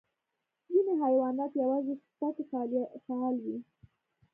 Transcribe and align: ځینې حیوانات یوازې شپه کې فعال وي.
ځینې 0.71 0.93
حیوانات 1.03 1.51
یوازې 1.61 1.93
شپه 2.03 2.27
کې 2.35 2.43
فعال 3.05 3.35
وي. 3.43 3.57